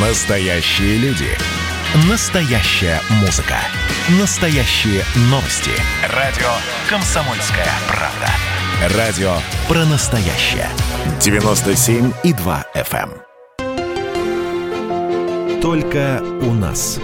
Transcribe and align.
Настоящие 0.00 0.96
люди. 0.98 1.26
Настоящая 2.08 3.00
музыка. 3.20 3.56
Настоящие 4.20 5.02
новости. 5.22 5.72
Радио 6.14 6.46
«Комсомольская 6.88 7.66
правда». 7.88 8.28
Радио 8.96 9.38
про 9.66 9.84
настоящее. 9.86 10.68
97,2 11.18 12.64
FM. 12.76 13.10
эм. 13.58 15.60
Только 15.60 16.22
у 16.42 16.52
нас. 16.52 17.00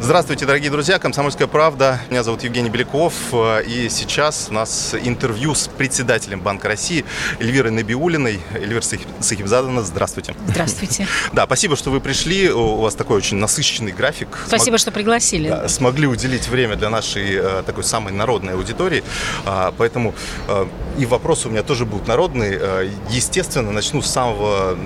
Здравствуйте, 0.00 0.46
дорогие 0.46 0.70
друзья, 0.70 1.00
«Комсомольская 1.00 1.48
правда». 1.48 2.00
Меня 2.08 2.22
зовут 2.22 2.44
Евгений 2.44 2.70
Беляков, 2.70 3.14
э, 3.32 3.64
и 3.64 3.88
сейчас 3.88 4.46
у 4.48 4.54
нас 4.54 4.94
интервью 4.94 5.56
с 5.56 5.66
председателем 5.66 6.40
Банка 6.40 6.68
России 6.68 7.04
Эльвирой 7.40 7.72
Набиулиной. 7.72 8.40
Эльвира 8.54 8.80
Сахибзадовна, 8.80 9.82
здравствуйте. 9.82 10.36
Здравствуйте. 10.46 11.08
Да, 11.32 11.46
спасибо, 11.46 11.74
что 11.76 11.90
вы 11.90 12.00
пришли. 12.00 12.48
У 12.48 12.76
вас 12.76 12.94
такой 12.94 13.16
очень 13.16 13.38
насыщенный 13.38 13.90
график. 13.90 14.28
Спасибо, 14.46 14.78
что 14.78 14.92
пригласили. 14.92 15.48
Да, 15.48 15.68
смогли 15.68 16.06
уделить 16.06 16.46
время 16.46 16.76
для 16.76 16.90
нашей 16.90 17.34
э, 17.34 17.62
такой 17.66 17.82
самой 17.82 18.12
народной 18.12 18.54
аудитории. 18.54 19.02
А, 19.46 19.74
Поэтому 19.76 20.14
э, 20.46 20.66
и 20.96 21.06
вопросы 21.06 21.48
у 21.48 21.50
меня 21.50 21.64
тоже 21.64 21.84
будут 21.84 22.06
народные. 22.06 22.92
Естественно, 23.10 23.72
начну 23.72 24.00
с 24.00 24.06
самого 24.06 24.78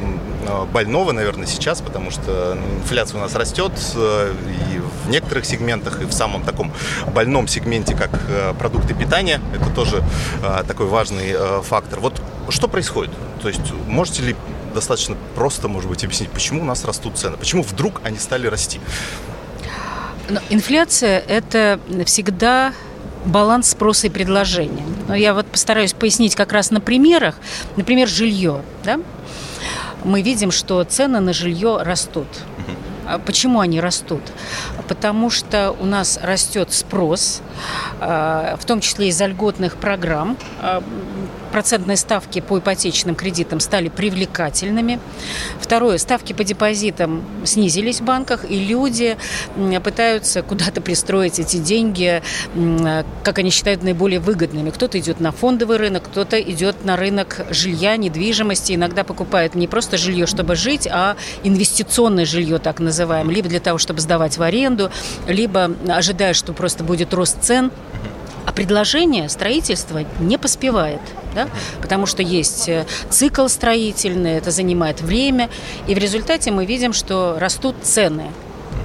больного, 0.73 1.13
наверное, 1.13 1.47
сейчас, 1.47 1.81
потому 1.81 2.11
что 2.11 2.57
ну, 2.57 2.79
инфляция 2.81 3.19
у 3.19 3.21
нас 3.21 3.35
растет 3.35 3.73
э, 3.95 4.35
и 4.75 4.79
в 4.79 5.11
некоторых 5.11 5.45
сегментах, 5.45 6.03
и 6.03 6.05
в 6.05 6.13
самом 6.13 6.43
таком 6.43 6.73
больном 7.15 7.49
сегменте, 7.49 7.95
как 7.95 8.11
э, 8.29 8.55
продукты 8.59 8.95
питания. 8.95 9.41
Это 9.55 9.71
тоже 9.75 10.03
э, 10.43 10.65
такой 10.67 10.87
важный 10.87 11.33
э, 11.33 11.63
фактор. 11.63 12.01
Вот 12.01 12.21
что 12.49 12.69
происходит? 12.69 13.13
То 13.41 13.49
есть 13.49 13.73
можете 13.87 14.23
ли 14.23 14.37
достаточно 14.75 15.17
просто, 15.35 15.69
может 15.69 15.89
быть, 15.89 16.05
объяснить, 16.05 16.31
почему 16.31 16.63
у 16.63 16.65
нас 16.65 16.85
растут 16.85 17.19
цены? 17.19 17.37
Почему 17.37 17.63
вдруг 17.63 18.01
они 18.05 18.19
стали 18.19 18.47
расти? 18.47 18.81
Но 20.29 20.41
инфляция– 20.51 21.19
это 21.29 21.79
всегда 22.07 22.73
баланс 23.25 23.71
спроса 23.71 24.07
и 24.07 24.11
предложения. 24.11 24.85
Но 25.09 25.15
я 25.15 25.35
вот 25.35 25.47
постараюсь 25.47 25.93
пояснить 25.93 26.35
как 26.35 26.53
раз 26.53 26.71
на 26.71 26.81
примерах. 26.81 27.37
Например, 27.77 28.09
жилье. 28.09 28.63
Да? 28.85 29.01
Мы 30.05 30.23
видим, 30.23 30.51
что 30.51 30.83
цены 30.85 31.21
на 31.21 31.33
жилье 31.33 31.83
растут. 31.83 32.29
А 33.07 33.19
Почему 33.19 33.61
они 33.61 33.81
растут? 33.81 34.23
Потому 34.89 35.29
что 35.31 35.75
у 35.81 35.85
нас 35.85 36.19
растет 36.23 36.73
спрос, 36.73 37.43
а, 38.01 38.57
в 38.61 38.65
том 38.65 38.81
числе 38.81 39.09
из-за 39.09 39.27
льготных 39.27 39.77
программ. 39.77 40.37
Процентные 41.53 41.99
ставки 41.99 42.41
по 42.41 42.61
ипотечным 42.61 43.15
кредитам 43.15 43.61
стали 43.61 43.91
привлекательными. 43.91 44.99
Второе, 45.61 45.99
ставки 45.99 46.33
по 46.33 46.45
депозитам 46.45 47.23
снизились 47.45 48.01
в 48.01 48.05
банках, 48.05 48.51
и 48.51 48.59
люди 48.59 49.19
пытаются 49.85 50.43
куда-то 50.43 50.81
пристроить 50.81 51.39
эти 51.39 51.59
деньги, 51.59 52.23
как 53.23 53.37
они 53.37 53.51
считают, 53.51 53.83
наиболее 53.83 54.19
выгодными. 54.19 54.71
Кто-то 54.71 54.99
идет 54.99 55.21
на 55.21 55.31
фондовый 55.31 55.77
рынок, 55.77 56.05
кто-то 56.05 56.41
идет 56.41 56.87
на 56.87 56.97
рынок 56.97 57.45
жилья, 57.51 57.99
недвижимости, 57.99 58.73
иногда 58.73 59.05
покупает 59.05 59.55
не 59.55 59.69
просто 59.69 59.99
жилье, 59.99 60.27
чтобы 60.27 60.57
жить, 60.57 60.89
а 60.91 61.17
инвестиционное 61.43 62.25
жилье, 62.25 62.61
так 62.61 62.81
называемое, 62.81 63.35
либо 63.35 63.51
для 63.51 63.61
того, 63.61 63.77
чтобы 63.77 64.01
сдавать 64.01 64.39
в 64.39 64.43
аренду, 64.43 64.91
либо 65.27 65.71
ожидая, 65.87 66.33
что 66.33 66.55
просто 66.55 66.83
будет 66.83 67.13
рост 67.13 67.43
цен. 67.43 67.71
А 68.47 68.53
предложение 68.53 69.29
строительства 69.29 70.01
не 70.19 70.37
поспевает, 70.39 71.01
да? 71.35 71.49
потому 71.81 72.07
что 72.07 72.23
есть 72.23 72.69
э, 72.69 72.87
цикл 73.11 73.47
строительный, 73.49 74.33
это 74.33 74.51
занимает 74.51 75.01
время, 75.01 75.49
и 75.87 75.95
в 75.95 75.99
результате 75.99 76.51
мы 76.51 76.67
видим, 76.67 76.93
что 76.93 77.37
растут 77.39 77.77
цены. 77.83 78.31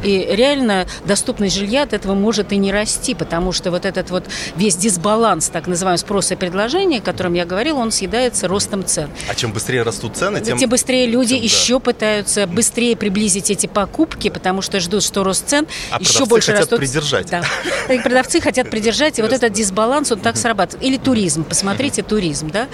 И 0.03 0.27
реально 0.31 0.85
доступность 1.05 1.55
жилья 1.55 1.83
от 1.83 1.93
этого 1.93 2.13
может 2.13 2.51
и 2.51 2.57
не 2.57 2.71
расти, 2.71 3.15
потому 3.15 3.51
что 3.51 3.71
вот 3.71 3.85
этот 3.85 4.09
вот 4.11 4.25
весь 4.55 4.75
дисбаланс, 4.75 5.49
так 5.49 5.67
называемый 5.67 5.97
спроса 5.97 6.35
и 6.35 6.37
предложения, 6.37 6.99
о 6.99 7.01
котором 7.01 7.33
я 7.33 7.45
говорила, 7.45 7.79
он 7.79 7.91
съедается 7.91 8.47
ростом 8.47 8.85
цен. 8.85 9.09
А 9.29 9.35
чем 9.35 9.51
быстрее 9.51 9.83
растут 9.83 10.17
цены, 10.17 10.41
тем... 10.41 10.57
Тем, 10.57 10.69
быстрее 10.69 11.07
люди 11.07 11.29
тем, 11.29 11.39
да. 11.39 11.43
еще 11.43 11.79
пытаются 11.79 12.47
быстрее 12.47 12.95
приблизить 12.95 13.49
эти 13.49 13.67
покупки, 13.67 14.29
потому 14.29 14.61
что 14.61 14.79
ждут, 14.79 15.03
что 15.03 15.23
рост 15.23 15.47
цен 15.47 15.67
А 15.91 15.99
еще 15.99 16.25
больше 16.25 16.51
хотят 16.51 16.71
растут. 16.71 16.79
придержать. 16.79 17.29
Да. 17.29 17.41
И 17.93 17.99
продавцы 17.99 18.41
хотят 18.41 18.69
придержать, 18.69 19.19
и 19.19 19.21
вот 19.21 19.31
этот 19.31 19.53
дисбаланс, 19.53 20.11
он 20.11 20.19
так 20.19 20.37
срабатывает. 20.37 20.85
Или 20.85 20.97
туризм, 20.97 21.43
посмотрите, 21.43 22.03
туризм, 22.03 22.49
да? 22.51 22.67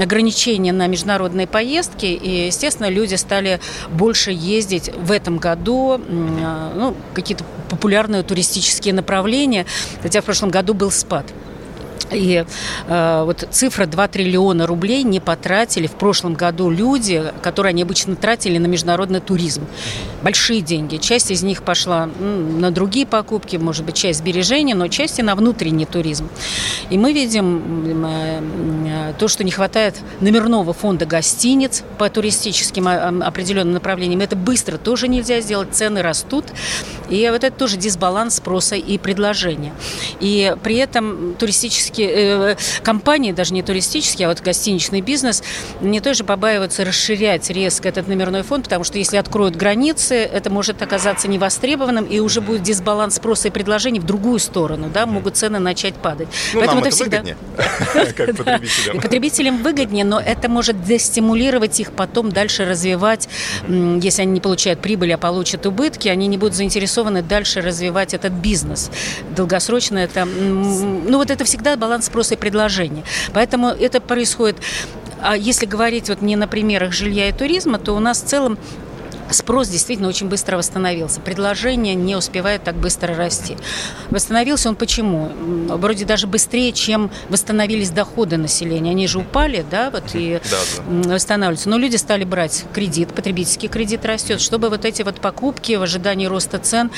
Ограничения 0.00 0.72
на 0.72 0.86
международные 0.86 1.46
поездки, 1.46 2.06
и, 2.06 2.46
естественно, 2.46 2.88
люди 2.88 3.14
стали 3.14 3.60
больше 3.90 4.30
ездить 4.30 4.90
в 4.94 5.12
этом 5.12 5.38
году, 5.38 6.00
ну, 6.74 6.94
какие-то 7.14 7.44
популярные 7.68 8.22
туристические 8.22 8.94
направления, 8.94 9.66
хотя 10.02 10.20
в 10.20 10.24
прошлом 10.24 10.50
году 10.50 10.74
был 10.74 10.90
спад. 10.90 11.26
И 12.10 12.44
э, 12.86 13.22
вот 13.24 13.48
цифра 13.50 13.86
2 13.86 14.08
триллиона 14.08 14.66
рублей 14.66 15.02
не 15.02 15.20
потратили 15.20 15.86
в 15.86 15.92
прошлом 15.92 16.34
году 16.34 16.70
люди, 16.70 17.32
которые 17.42 17.70
они 17.70 17.82
обычно 17.82 18.16
тратили 18.16 18.58
на 18.58 18.66
международный 18.66 19.20
туризм. 19.20 19.66
Большие 20.22 20.60
деньги. 20.60 20.96
Часть 20.96 21.30
из 21.30 21.42
них 21.42 21.62
пошла 21.62 22.06
на 22.06 22.70
другие 22.70 23.06
покупки, 23.06 23.56
может 23.56 23.84
быть, 23.84 23.96
часть 23.96 24.20
сбережений, 24.20 24.74
но 24.74 24.88
часть 24.88 25.18
и 25.18 25.22
на 25.22 25.34
внутренний 25.34 25.86
туризм. 25.86 26.28
И 26.90 26.98
мы 26.98 27.12
видим 27.12 27.44
м, 27.44 28.06
э, 28.86 29.12
то, 29.18 29.28
что 29.28 29.44
не 29.44 29.50
хватает 29.50 29.96
номерного 30.20 30.72
фонда 30.72 31.06
гостиниц 31.06 31.82
по 31.98 32.08
туристическим 32.08 32.86
а, 32.88 33.08
определенным 33.26 33.74
направлениям. 33.74 34.20
Это 34.20 34.36
быстро 34.36 34.78
тоже 34.78 35.08
нельзя 35.08 35.40
сделать, 35.40 35.68
цены 35.72 36.02
растут. 36.02 36.44
И 37.08 37.28
вот 37.30 37.44
это 37.44 37.56
тоже 37.56 37.76
дисбаланс 37.76 38.36
спроса 38.36 38.76
и 38.76 38.98
предложения. 38.98 39.72
И 40.20 40.54
при 40.62 40.76
этом 40.76 41.34
туристические 41.38 41.85
э, 41.98 42.56
компании, 42.82 43.32
даже 43.32 43.54
не 43.54 43.62
туристические, 43.62 44.26
а 44.26 44.28
вот 44.30 44.40
гостиничный 44.40 45.00
бизнес, 45.00 45.42
не 45.80 46.00
тоже 46.00 46.24
побаиваются 46.24 46.84
расширять 46.84 47.50
резко 47.50 47.88
этот 47.88 48.08
номерной 48.08 48.42
фонд, 48.42 48.64
потому 48.64 48.84
что 48.84 48.98
если 48.98 49.16
откроют 49.16 49.56
границы, 49.56 50.16
это 50.16 50.50
может 50.50 50.82
оказаться 50.82 51.28
невостребованным, 51.28 52.04
и 52.04 52.20
уже 52.20 52.40
будет 52.40 52.62
дисбаланс 52.62 53.16
спроса 53.16 53.48
и 53.48 53.50
предложений 53.50 54.00
в 54.00 54.04
другую 54.04 54.38
сторону, 54.38 54.88
да, 54.92 55.06
могут 55.06 55.36
цены 55.36 55.58
начать 55.58 55.94
падать. 55.94 56.28
Ну, 56.52 56.64
нам 56.64 56.78
это 56.78 56.96
выгоднее, 56.96 57.36
как 58.16 58.26
Да. 58.26 58.44
потребителям. 58.44 59.00
Потребителям 59.00 59.62
выгоднее, 59.62 60.04
но 60.04 60.20
это 60.20 60.48
может 60.48 60.82
дестимулировать 60.84 61.80
их 61.80 61.92
потом 61.92 62.30
дальше 62.30 62.64
развивать. 62.64 63.28
Если 63.68 64.22
они 64.22 64.32
не 64.32 64.40
получают 64.40 64.80
прибыль, 64.80 65.12
а 65.12 65.18
получат 65.18 65.66
убытки, 65.66 66.08
они 66.08 66.26
не 66.26 66.38
будут 66.38 66.54
заинтересованы 66.54 67.22
дальше 67.22 67.60
развивать 67.60 68.14
этот 68.14 68.32
бизнес. 68.32 68.90
Долгосрочно 69.34 69.98
это... 69.98 70.24
Ну 70.24 71.18
вот 71.18 71.30
это 71.30 71.44
всегда 71.44 71.75
баланс 71.76 72.06
спроса 72.06 72.34
и 72.34 72.36
предложения. 72.36 73.04
Поэтому 73.32 73.68
это 73.68 74.00
происходит... 74.00 74.56
А 75.18 75.34
если 75.34 75.64
говорить 75.64 76.10
вот 76.10 76.20
не 76.20 76.36
на 76.36 76.46
примерах 76.46 76.92
жилья 76.92 77.30
и 77.30 77.32
туризма, 77.32 77.78
то 77.78 77.94
у 77.94 78.00
нас 78.00 78.22
в 78.22 78.26
целом 78.26 78.58
Спрос 79.30 79.68
действительно 79.68 80.08
очень 80.08 80.28
быстро 80.28 80.56
восстановился. 80.56 81.20
Предложение 81.20 81.94
не 81.94 82.16
успевает 82.16 82.62
так 82.64 82.76
быстро 82.76 83.14
расти. 83.14 83.56
Восстановился 84.10 84.68
он 84.68 84.76
почему? 84.76 85.30
Вроде 85.76 86.04
даже 86.04 86.26
быстрее, 86.26 86.72
чем 86.72 87.10
восстановились 87.28 87.90
доходы 87.90 88.36
населения. 88.36 88.90
Они 88.92 89.06
же 89.06 89.18
упали, 89.18 89.64
да, 89.70 89.90
вот 89.90 90.14
и 90.14 90.40
Да, 90.50 90.58
да. 90.76 90.92
м, 90.92 91.02
восстанавливаются. 91.02 91.68
Но 91.68 91.78
люди 91.78 91.96
стали 91.96 92.24
брать 92.24 92.64
кредит, 92.72 93.12
потребительский 93.14 93.68
кредит 93.68 94.04
растет, 94.04 94.40
чтобы 94.40 94.68
вот 94.70 94.84
эти 94.84 95.02
вот 95.02 95.20
покупки 95.20 95.74
в 95.74 95.82
ожидании 95.82 96.26
роста 96.26 96.58
цен 96.58 96.90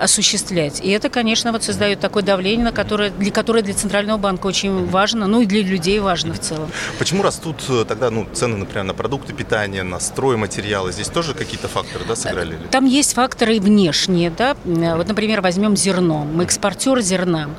осуществлять. 0.00 0.80
И 0.82 0.90
это, 0.90 1.08
конечно, 1.08 1.52
вот 1.52 1.62
создает 1.64 2.00
такое 2.00 2.22
давление, 2.22 2.64
на 2.66 2.72
которое, 2.72 3.10
для 3.10 3.30
которое 3.30 3.62
для 3.62 3.74
Центрального 3.74 4.18
банка 4.18 4.46
очень 4.46 4.86
важно, 4.88 5.26
ну 5.26 5.42
и 5.42 5.46
для 5.46 5.62
людей 5.62 5.98
важно 6.00 6.34
в 6.34 6.40
целом. 6.40 6.70
Почему 6.98 7.22
растут 7.22 7.56
э, 7.68 7.84
тогда 7.86 8.10
ну, 8.10 8.26
цены, 8.32 8.56
например, 8.56 8.84
на 8.84 8.94
продукты 8.94 9.32
питания, 9.32 9.82
на 9.82 10.00
стройматериалы? 10.00 10.92
Здесь 10.92 11.08
тоже 11.08 11.34
какие-то 11.52 11.68
факторы 11.68 12.04
да, 12.08 12.16
сыграли? 12.16 12.56
Там 12.70 12.86
есть 12.86 13.14
факторы 13.14 13.60
внешние, 13.60 14.30
да. 14.30 14.56
Вот, 14.64 15.06
например, 15.06 15.42
возьмем 15.42 15.76
зерно. 15.76 16.24
Мы 16.24 16.44
экспортер 16.44 17.00
зерна, 17.00 17.50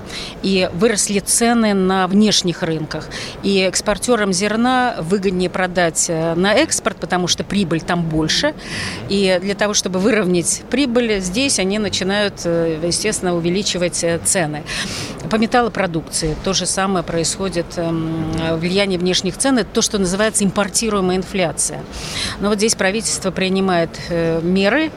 и 0.42 0.70
выросли 0.74 1.20
цены 1.20 1.74
на 1.74 2.08
внешних 2.08 2.64
рынках. 2.64 3.08
И 3.44 3.60
экспортерам 3.60 4.34
зерна 4.34 4.96
выгоднее 5.00 5.50
продать 5.50 6.06
э, 6.10 6.34
на 6.34 6.54
экспорт, 6.56 6.98
потому 6.98 7.28
что 7.28 7.44
прибыль 7.44 7.82
там 7.82 8.04
больше. 8.04 8.56
И 9.10 9.40
для 9.42 9.54
того, 9.54 9.74
чтобы 9.74 10.00
выровнять 10.00 10.64
прибыль, 10.72 11.20
здесь 11.20 11.60
они 11.60 11.78
начинают, 11.78 12.42
э, 12.46 12.80
естественно, 12.84 13.36
увеличивать 13.36 14.04
э, 14.04 14.20
цены. 14.24 14.64
По 15.30 15.36
металлопродукции 15.36 16.36
то 16.44 16.54
же 16.54 16.66
самое 16.66 17.04
происходит. 17.04 17.78
эм, 17.78 18.32
Влияние 18.58 18.98
внешних 18.98 19.38
цен– 19.38 19.58
это 19.60 19.70
то, 19.70 19.82
что 19.82 20.00
называется 20.00 20.44
импортируемая 20.44 21.18
инфляция. 21.18 21.84
Но 22.40 22.50
вот 22.50 22.58
здесь 22.58 22.76
правительство 22.76 23.32
принимает 23.32 23.83
э, 24.10 24.40
меры, 24.42 24.92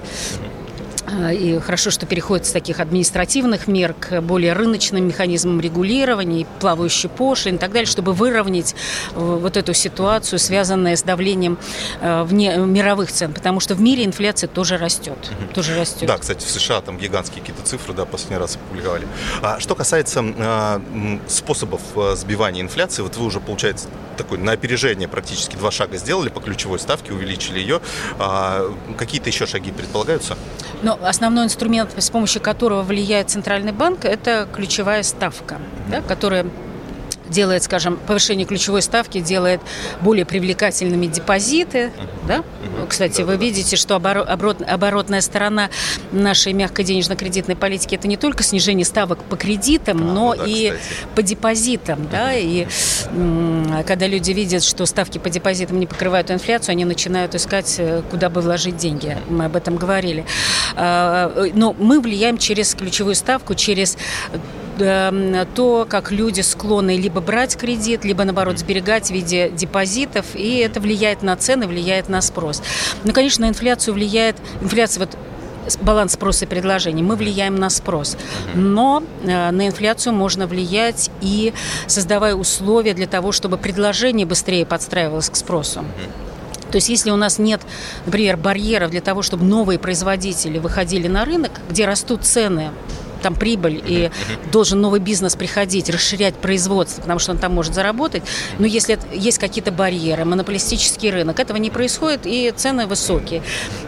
и 1.32 1.58
хорошо, 1.61 1.91
что 1.91 2.06
переходит 2.06 2.47
с 2.47 2.50
таких 2.50 2.81
административных 2.81 3.69
мер 3.69 3.94
к 3.94 4.20
более 4.20 4.53
рыночным 4.53 5.06
механизмам 5.06 5.61
регулирования, 5.61 6.47
плавающий 6.61 7.08
пошлин 7.08 7.56
и 7.56 7.58
так 7.58 7.73
далее, 7.73 7.87
чтобы 7.87 8.12
выровнять 8.12 8.75
э, 9.14 9.19
вот 9.19 9.56
эту 9.56 9.75
ситуацию, 9.75 10.38
связанную 10.38 10.97
с 10.97 11.03
давлением 11.03 11.58
э, 12.00 12.23
вне 12.25 12.56
мировых 12.56 13.12
цен. 13.12 13.32
Потому 13.32 13.61
что 13.61 13.75
в 13.75 13.81
мире 13.81 14.05
инфляция 14.05 14.49
тоже 14.49 14.76
растет. 14.76 15.19
Тоже 15.55 15.79
растет. 15.79 16.08
Да, 16.08 16.19
кстати, 16.19 16.44
в 16.44 16.50
США 16.50 16.81
там 16.81 16.99
гигантские 16.99 17.41
какие-то 17.41 17.62
цифры, 17.62 17.94
да, 17.94 18.05
последний 18.05 18.38
раз 18.38 18.56
опубликовали. 18.56 19.06
А 19.43 19.61
что 19.61 19.75
касается 19.75 20.25
а, 20.38 20.82
способов 21.29 21.82
э, 21.94 22.14
сбивания 22.17 22.62
инфляции, 22.62 23.02
вот 23.02 23.17
вы 23.17 23.26
уже, 23.26 23.41
получается, 23.41 23.88
такой 24.17 24.38
на 24.38 24.52
опережение 24.52 25.09
практически 25.09 25.56
два 25.56 25.70
шага 25.70 25.97
сделали 25.99 26.29
по 26.29 26.41
ключевой 26.41 26.79
ставке, 26.79 27.12
увеличили 27.12 27.61
ее. 27.61 27.81
А, 28.19 28.75
какие-то 28.97 29.29
еще 29.29 29.47
шаги 29.47 29.70
предполагаются? 29.70 30.37
Но 30.82 30.95
основной 31.02 31.44
инструмент, 31.44 31.90
с 31.96 32.10
помощью 32.10 32.43
которого 32.43 32.82
влияет 32.82 33.31
Центральный 33.31 33.72
банк, 33.72 34.04
это 34.04 34.46
ключевая 34.52 35.02
ставка, 35.02 35.58
да, 35.90 36.00
которая 36.00 36.46
делает, 37.28 37.62
скажем, 37.62 37.99
повышение 38.06 38.46
ключевой 38.46 38.82
ставки, 38.82 39.20
делает 39.20 39.61
более 40.00 40.25
привлекательными 40.25 41.06
депозиты. 41.06 41.93
Да? 42.26 42.44
Кстати, 42.88 43.23
вы 43.23 43.37
видите, 43.37 43.76
что 43.76 43.96
оборот, 43.96 44.62
оборотная 44.62 45.20
сторона 45.20 45.70
нашей 46.12 46.52
мягкой 46.52 46.84
денежно-кредитной 46.84 47.56
политики 47.56 47.94
это 47.94 48.08
не 48.08 48.17
только 48.17 48.43
снижение 48.43 48.84
ставок 48.84 49.23
по 49.25 49.37
кредитам, 49.37 49.99
а, 49.99 50.12
но 50.12 50.34
да, 50.34 50.44
и 50.44 50.70
кстати. 50.70 50.84
по 51.14 51.23
депозитам. 51.23 52.08
Да? 52.11 52.34
И 52.34 52.67
когда 53.87 54.06
люди 54.06 54.32
видят, 54.32 54.62
что 54.62 54.87
ставки 54.87 55.19
по 55.19 55.31
депозитам 55.31 55.81
не 55.81 55.87
покрывают 55.87 56.31
инфляцию, 56.31 56.73
они 56.73 56.84
начинают 56.84 57.34
искать, 57.34 57.76
э, 57.78 58.02
куда 58.11 58.28
бы 58.31 58.40
вложить 58.40 58.76
деньги. 58.76 59.17
Мы 59.28 59.46
об 59.46 59.56
этом 59.56 59.76
говорили. 59.76 60.25
А, 60.75 61.32
э, 61.34 61.50
но 61.55 61.75
мы 61.78 62.00
влияем 62.00 62.38
через 62.38 62.75
ключевую 62.75 63.14
ставку, 63.14 63.55
через 63.55 63.96
то, 64.76 65.87
как 65.88 66.12
люди 66.12 66.40
склонны 66.40 66.96
либо 66.96 67.20
брать 67.20 67.56
кредит, 67.56 68.05
либо, 68.05 68.25
наоборот, 68.25 68.58
сберегать 68.58 69.08
в 69.08 69.11
виде 69.11 69.50
депозитов, 69.50 70.26
и 70.34 70.58
это 70.58 70.81
влияет 70.81 71.23
на 71.23 71.37
цены, 71.37 71.67
влияет 71.67 72.08
на 72.08 72.20
спрос. 72.20 72.62
Ну, 73.05 73.12
конечно, 73.12 73.46
на 73.46 73.50
инфляцию 73.50 73.94
влияет, 73.94 74.37
инфляция 74.61 75.06
вот 75.06 75.17
баланс 75.81 76.12
спроса 76.12 76.44
и 76.44 76.49
предложения, 76.49 77.02
мы 77.02 77.17
влияем 77.17 77.56
на 77.56 77.70
спрос. 77.70 78.17
Но 78.55 79.02
э, 79.25 79.50
на 79.50 79.67
инфляцию 79.67 80.12
можно 80.14 80.46
влиять 80.46 81.11
и 81.20 81.52
создавая 81.87 82.34
условия 82.34 82.94
для 82.94 83.06
того, 83.06 83.32
чтобы 83.32 83.56
предложение 83.56 84.26
быстрее 84.26 84.64
подстраивалось 84.64 85.31
к 85.31 85.37
спросу. 85.37 85.84
То 86.70 86.76
есть 86.76 86.88
если 86.88 87.11
у 87.11 87.17
нас 87.17 87.38
нет, 87.38 87.61
например, 88.06 88.37
барьеров 88.37 88.90
для 88.90 89.00
того, 89.00 89.23
чтобы 89.23 89.44
новые 89.44 89.78
производители 89.78 90.58
выходили 90.58 91.08
на 91.08 91.25
рынок, 91.25 91.52
где 91.70 91.87
растут 91.87 92.25
цены 92.25 92.70
там 93.22 93.34
прибыль, 93.34 93.82
и 93.86 94.10
должен 94.52 94.80
новый 94.80 95.00
бизнес 95.00 95.36
приходить, 95.36 95.90
расширять 95.90 96.34
производство, 96.34 97.02
потому 97.02 97.18
что 97.18 97.32
он 97.32 97.38
там 97.38 97.54
может 97.54 97.74
заработать. 97.74 98.22
Но 98.58 98.66
если 98.66 98.98
есть 99.12 99.38
какие-то 99.38 99.72
барьеры, 99.72 100.24
монополистический 100.24 101.10
рынок, 101.10 101.40
этого 101.40 101.56
не 101.56 101.70
происходит, 101.70 102.22
и 102.24 102.52
цены 102.56 102.86
высокие. 102.86 103.42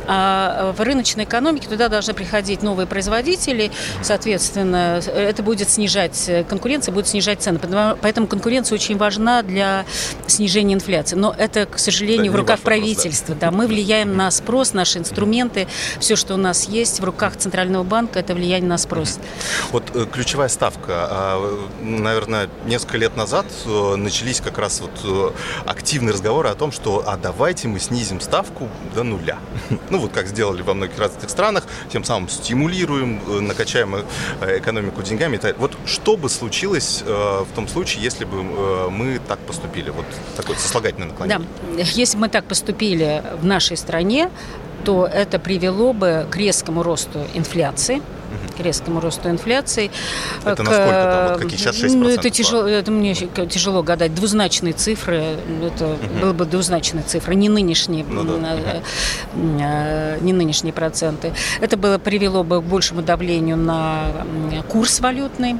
А 0.06 0.74
в 0.76 0.80
рыночной 0.80 1.24
экономике 1.24 1.68
туда 1.68 1.88
должны 1.88 2.14
приходить 2.14 2.62
новые 2.62 2.86
производители, 2.86 3.70
соответственно, 4.02 5.00
это 5.06 5.42
будет 5.42 5.70
снижать, 5.70 6.30
конкуренция 6.48 6.92
будет 6.92 7.08
снижать 7.08 7.42
цены. 7.42 7.58
Поэтому 8.00 8.26
конкуренция 8.26 8.76
очень 8.76 8.96
важна 8.96 9.42
для 9.42 9.84
снижения 10.26 10.74
инфляции. 10.74 11.16
Но 11.16 11.34
это, 11.36 11.66
к 11.66 11.78
сожалению, 11.78 12.32
да, 12.32 12.38
в 12.38 12.40
руках 12.40 12.60
правительства. 12.60 13.32
Вопрос, 13.32 13.40
да. 13.40 13.50
да, 13.50 13.56
мы 13.56 13.66
влияем 13.66 14.16
на 14.16 14.30
спрос, 14.30 14.72
наши 14.72 14.98
инструменты, 14.98 15.66
все, 16.00 16.16
что 16.16 16.34
у 16.34 16.36
нас 16.38 16.68
есть 16.68 17.00
в 17.00 17.04
руках 17.04 17.36
Центрального 17.36 17.84
банка, 17.84 18.18
это 18.18 18.34
влияние 18.34 18.68
на 18.68 18.78
спрос. 18.78 19.17
Вот 19.72 19.90
э, 19.94 20.06
ключевая 20.10 20.48
ставка. 20.48 21.06
А, 21.10 21.60
наверное, 21.80 22.48
несколько 22.66 22.96
лет 22.96 23.16
назад 23.16 23.46
э, 23.66 23.96
начались 23.96 24.40
как 24.40 24.58
раз 24.58 24.80
вот 24.80 24.90
э, 25.04 25.30
активные 25.66 26.12
разговоры 26.12 26.48
о 26.48 26.54
том, 26.54 26.72
что 26.72 27.04
а 27.06 27.16
давайте 27.16 27.68
мы 27.68 27.80
снизим 27.80 28.20
ставку 28.20 28.68
до 28.94 29.02
нуля. 29.02 29.38
Ну 29.90 29.98
вот 29.98 30.12
как 30.12 30.26
сделали 30.26 30.62
во 30.62 30.74
многих 30.74 30.98
разных 30.98 31.30
странах, 31.30 31.64
тем 31.90 32.04
самым 32.04 32.28
стимулируем, 32.28 33.20
накачаем 33.46 34.04
экономику 34.40 35.02
деньгами. 35.02 35.40
Вот 35.56 35.72
что 35.86 36.16
бы 36.16 36.28
случилось 36.28 37.02
в 37.06 37.48
том 37.54 37.68
случае, 37.68 38.02
если 38.02 38.24
бы 38.24 38.42
мы 38.90 39.18
так 39.26 39.38
поступили? 39.40 39.90
Вот 39.90 40.04
такое 40.36 40.56
сослагательное 40.56 41.08
наклонение. 41.08 41.46
Да, 41.76 41.82
если 41.82 42.18
мы 42.18 42.28
так 42.28 42.44
поступили 42.44 43.22
в 43.40 43.46
нашей 43.46 43.76
стране, 43.76 44.30
то 44.84 45.06
это 45.06 45.38
привело 45.38 45.92
бы 45.92 46.26
к 46.30 46.36
резкому 46.36 46.82
росту 46.82 47.20
инфляции, 47.34 48.02
к 48.58 48.60
резкому 48.60 49.00
росту 49.00 49.30
инфляции. 49.30 49.90
Это 50.44 50.56
к, 50.56 50.66
насколько 50.66 50.92
там? 50.92 51.32
Вот 51.32 51.42
какие 51.42 51.58
сейчас 51.58 51.76
6%? 51.76 51.96
Ну, 51.96 52.08
это, 52.08 52.30
тяжело, 52.30 52.66
это 52.66 52.90
мне 52.90 53.14
тяжело 53.14 53.82
гадать. 53.82 54.14
Двузначные 54.14 54.72
цифры, 54.72 55.36
это 55.62 55.86
угу. 55.86 56.20
было 56.20 56.32
бы 56.32 56.44
двузначные 56.44 57.04
цифры, 57.04 57.34
не 57.36 57.48
нынешние, 57.48 58.04
ну, 58.04 58.24
да. 58.24 58.82
угу. 59.34 60.24
не 60.24 60.32
нынешние 60.32 60.72
проценты. 60.72 61.32
Это 61.60 61.76
было, 61.76 61.98
привело 61.98 62.42
бы 62.42 62.60
к 62.60 62.64
большему 62.64 63.02
давлению 63.02 63.56
на 63.56 64.12
курс 64.68 65.00
валютный 65.00 65.56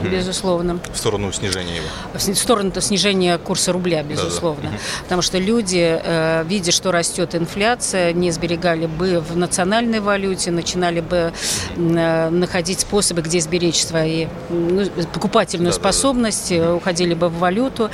угу. 0.00 0.08
безусловно. 0.08 0.80
В 0.92 0.96
сторону 0.96 1.32
снижения 1.32 1.76
его? 1.76 1.86
В 2.14 2.20
сторону-то 2.36 2.80
снижения 2.80 3.38
курса 3.38 3.72
рубля, 3.72 4.02
безусловно. 4.02 4.64
Да, 4.64 4.70
да. 4.70 4.78
Потому 5.02 5.22
что 5.22 5.38
люди, 5.38 6.00
э, 6.02 6.44
видя, 6.46 6.72
что 6.72 6.92
растет 6.92 7.34
инфляция, 7.34 8.12
не 8.12 8.30
сберегали 8.30 8.86
бы 8.86 9.20
в 9.20 9.36
национальной 9.36 10.00
валюте, 10.00 10.50
начинали 10.50 11.00
бы 11.00 11.32
э, 11.76 12.30
находить 12.30 12.80
способы, 12.80 13.22
где 13.22 13.40
сберечь 13.40 13.82
свои 13.84 14.26
ну, 14.50 14.86
покупательную 15.12 15.72
да, 15.72 15.76
способность, 15.78 16.50
да, 16.50 16.64
да. 16.64 16.74
уходили 16.74 17.14
бы 17.14 17.28
в 17.28 17.38
валюту. 17.38 17.90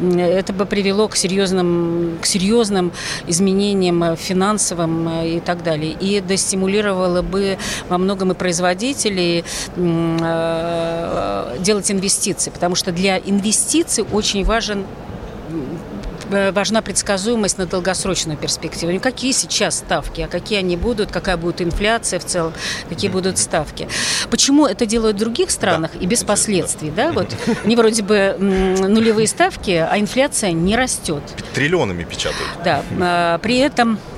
Это 0.00 0.52
бы 0.52 0.66
привело 0.66 1.08
к 1.08 1.16
серьезным, 1.16 2.18
к 2.20 2.26
серьезным 2.26 2.92
изменениям 3.26 4.16
финансовым 4.16 5.08
и 5.24 5.40
так 5.40 5.62
далее. 5.62 5.92
И 5.92 6.20
достимулировало 6.20 7.22
бы 7.22 7.58
во 7.88 7.98
многом 7.98 8.32
и 8.32 8.34
производителей 8.34 9.44
делать 11.58 11.90
инвестиции, 11.90 12.50
потому 12.50 12.74
что 12.74 12.92
для 12.92 13.18
инвестиций 13.18 14.04
очень 14.12 14.44
важен 14.44 14.84
важна 16.52 16.82
предсказуемость 16.82 17.58
на 17.58 17.66
долгосрочную 17.66 18.38
перспективу. 18.38 18.92
Не 18.92 18.98
какие 18.98 19.32
сейчас 19.32 19.78
ставки, 19.78 20.22
а 20.22 20.28
какие 20.28 20.58
они 20.58 20.76
будут, 20.76 21.12
какая 21.12 21.36
будет 21.36 21.60
инфляция 21.60 22.18
в 22.18 22.24
целом, 22.24 22.52
какие 22.88 23.10
будут 23.10 23.38
ставки. 23.38 23.88
Почему 24.30 24.66
это 24.66 24.86
делают 24.86 25.16
в 25.16 25.20
других 25.20 25.50
странах 25.50 25.90
да, 25.94 26.00
и 26.00 26.06
без 26.06 26.24
последствий? 26.24 26.90
Да? 26.90 27.12
Вот, 27.12 27.28
они 27.64 27.76
вроде 27.76 28.02
бы 28.02 28.36
нулевые 28.38 29.26
ставки, 29.26 29.72
а 29.72 29.98
инфляция 29.98 30.52
не 30.52 30.76
растет. 30.76 31.22
Триллионами 31.54 32.04
печатают. 32.04 32.48
Да. 32.64 32.82
А, 33.00 33.38
при 33.38 33.58
этом 33.58 33.98
Э, 33.98 34.11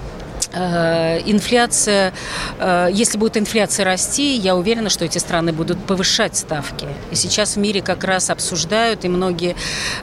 инфляция, 0.54 2.12
э, 2.58 2.88
если 2.92 3.18
будет 3.18 3.36
инфляция 3.36 3.84
расти, 3.84 4.36
я 4.36 4.56
уверена, 4.56 4.88
что 4.88 5.04
эти 5.04 5.18
страны 5.18 5.52
будут 5.52 5.84
повышать 5.84 6.36
ставки. 6.36 6.86
И 7.10 7.14
сейчас 7.14 7.56
в 7.56 7.58
мире 7.58 7.82
как 7.82 8.04
раз 8.04 8.30
обсуждают, 8.30 9.04
и 9.04 9.08
многие 9.08 9.56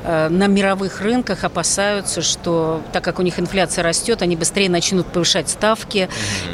э, 0.04 0.30
на 0.30 0.48
мировых 0.48 1.02
рынках 1.02 1.44
опасаются, 1.44 2.22
что 2.22 2.82
так 2.92 3.04
как 3.04 3.20
у 3.20 3.22
них 3.22 3.40
инфляция 3.40 3.84
растет, 3.84 4.22
они 4.22 4.36
быстрее 4.36 4.70
начнут 4.70 5.08
повышать 5.08 5.50
ставки. 5.50 6.10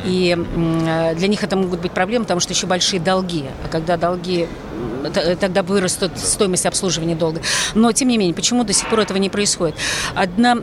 И 0.06 0.38
для 1.16 1.28
них 1.28 1.44
это 1.44 1.56
могут 1.56 1.82
быть 1.82 1.92
проблемы, 1.92 2.26
потому 2.26 2.40
что 2.40 2.54
еще 2.54 2.68
большие 2.68 3.00
долги. 3.00 3.46
А 3.66 3.68
когда 3.68 3.98
долги 3.98 4.48
тогда 5.40 5.64
вырастет 5.64 6.12
стоимость 6.18 6.66
обслуживания 6.66 7.16
долга. 7.16 7.42
Но, 7.76 7.92
тем 7.92 8.08
не 8.08 8.18
менее, 8.18 8.34
почему 8.34 8.64
до 8.64 8.74
сих 8.74 8.90
пор 8.90 9.02
этого 9.02 9.18
не 9.18 9.30
происходит? 9.30 9.76
Одна 10.16 10.58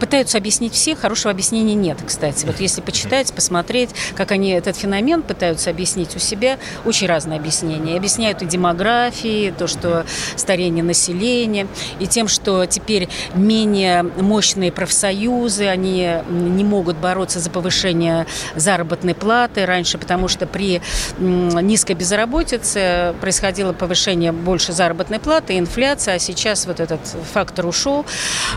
пытаются 0.00 0.38
объяснить 0.38 0.72
все, 0.72 0.96
хорошего 0.96 1.30
объяснения 1.30 1.74
нет, 1.74 1.98
кстати. 2.04 2.46
Вот 2.46 2.60
если 2.60 2.80
почитать, 2.80 3.32
посмотреть, 3.32 3.90
как 4.14 4.30
они 4.30 4.50
этот 4.50 4.76
феномен 4.76 5.22
пытаются 5.22 5.70
объяснить 5.70 6.16
у 6.16 6.18
себя, 6.18 6.58
очень 6.84 7.06
разные 7.06 7.38
объяснения. 7.38 7.96
Объясняют 7.96 8.42
и 8.42 8.46
демографией, 8.46 9.52
то, 9.52 9.66
что 9.66 10.06
старение 10.36 10.84
населения, 10.84 11.66
и 12.00 12.06
тем, 12.06 12.28
что 12.28 12.64
теперь 12.66 13.08
менее 13.34 14.02
мощные 14.02 14.72
профсоюзы, 14.72 15.66
они 15.66 16.10
не 16.28 16.64
могут 16.64 16.96
бороться 16.96 17.40
за 17.40 17.50
повышение 17.50 18.26
заработной 18.56 19.14
платы 19.14 19.66
раньше, 19.66 19.98
потому 19.98 20.28
что 20.28 20.46
при 20.46 20.80
низкой 21.18 21.94
безработице 21.94 23.14
происходило 23.24 23.72
повышение 23.72 24.32
больше 24.32 24.74
заработной 24.74 25.18
платы, 25.18 25.58
инфляция, 25.58 26.16
а 26.16 26.18
сейчас 26.18 26.66
вот 26.66 26.78
этот 26.78 27.00
фактор 27.32 27.64
ушел. 27.64 28.04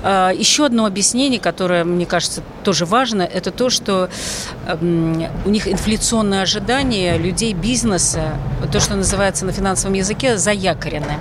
А, 0.04 0.32
еще 0.32 0.66
одно 0.66 0.86
объяснение, 0.86 1.40
которое, 1.40 1.86
мне 1.86 2.06
кажется, 2.06 2.44
тоже 2.66 2.86
важно, 2.86 3.22
это 3.22 3.52
то, 3.52 3.70
что 3.70 4.10
у 4.70 5.50
них 5.50 5.70
инфляционные 5.70 6.42
ожидания 6.42 7.18
людей 7.18 7.54
бизнеса, 7.54 8.34
то, 8.70 8.82
что 8.82 8.98
называется 8.98 9.46
на 9.46 9.54
финансовом 9.54 9.94
языке, 9.94 10.38
заякорены. 10.38 11.14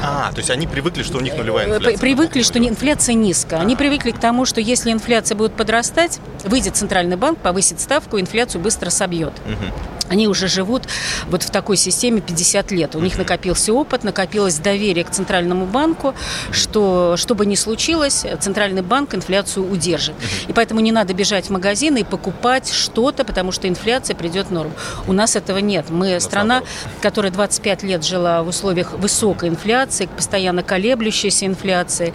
А, 0.00 0.30
то 0.30 0.38
есть 0.38 0.50
они 0.50 0.68
привыкли, 0.68 1.02
что 1.02 1.18
у 1.18 1.20
них 1.20 1.36
нулевая 1.36 1.66
э, 1.66 1.74
инфляция. 1.74 1.98
Привыкли, 1.98 2.42
что 2.42 2.60
инфляция 2.60 3.16
низкая. 3.16 3.58
Они 3.58 3.74
привыкли 3.74 4.12
к 4.12 4.20
тому, 4.20 4.46
что 4.46 4.60
если 4.60 4.92
инфляция 4.92 5.34
будет 5.34 5.54
подрастать, 5.54 6.20
выйдет 6.44 6.76
центральный 6.76 7.16
банк, 7.16 7.40
повысит 7.40 7.80
ставку, 7.80 8.20
инфляцию 8.20 8.62
быстро 8.62 8.90
собьет. 8.90 9.32
Угу 9.46 9.92
они 10.12 10.28
уже 10.28 10.46
живут 10.46 10.82
вот 11.28 11.42
в 11.42 11.50
такой 11.50 11.76
системе 11.76 12.20
50 12.20 12.70
лет. 12.70 12.94
У 12.94 13.00
них 13.00 13.16
накопился 13.16 13.72
опыт, 13.72 14.04
накопилось 14.04 14.58
доверие 14.58 15.04
к 15.04 15.10
Центральному 15.10 15.64
банку, 15.64 16.14
что, 16.50 17.16
что 17.16 17.34
бы 17.34 17.46
ни 17.46 17.54
случилось, 17.54 18.26
Центральный 18.40 18.82
банк 18.82 19.14
инфляцию 19.14 19.70
удержит. 19.70 20.14
И 20.48 20.52
поэтому 20.52 20.80
не 20.80 20.92
надо 20.92 21.14
бежать 21.14 21.46
в 21.46 21.50
магазины 21.50 22.00
и 22.00 22.04
покупать 22.04 22.70
что-то, 22.70 23.24
потому 23.24 23.52
что 23.52 23.68
инфляция 23.68 24.14
придет 24.14 24.48
в 24.48 24.50
норму. 24.52 24.74
У 25.06 25.12
нас 25.14 25.34
этого 25.34 25.58
нет. 25.58 25.86
Мы 25.88 26.20
страна, 26.20 26.62
которая 27.00 27.32
25 27.32 27.82
лет 27.82 28.04
жила 28.04 28.42
в 28.42 28.48
условиях 28.48 28.92
высокой 28.92 29.48
инфляции, 29.48 30.06
постоянно 30.14 30.62
колеблющейся 30.62 31.46
инфляции, 31.46 32.12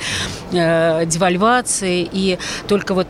э, 0.52 1.06
девальвации. 1.08 2.08
И 2.12 2.38
только 2.68 2.94
вот 2.94 3.08